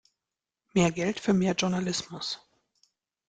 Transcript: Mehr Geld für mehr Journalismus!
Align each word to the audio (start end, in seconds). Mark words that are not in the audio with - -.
Mehr 0.73 0.91
Geld 0.91 1.19
für 1.19 1.31
mehr 1.33 1.53
Journalismus! 1.53 2.39